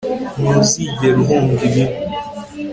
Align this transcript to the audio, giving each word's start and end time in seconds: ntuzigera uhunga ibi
ntuzigera 0.41 1.17
uhunga 1.23 1.61
ibi 1.67 1.83